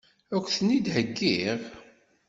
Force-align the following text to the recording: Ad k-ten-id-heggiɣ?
Ad 0.35 0.41
k-ten-id-heggiɣ? 0.45 1.57